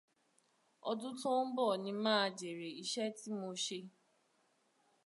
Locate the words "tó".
1.21-1.29